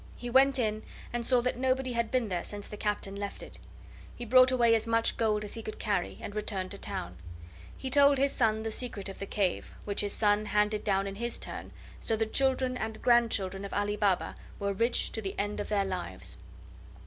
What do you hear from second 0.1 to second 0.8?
He went